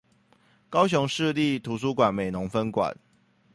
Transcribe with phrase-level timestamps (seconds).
[0.67, 2.97] 高雄市立圖書館美濃分館